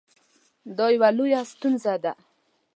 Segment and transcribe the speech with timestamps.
[0.77, 2.13] دا یوه لویه ستونزه ده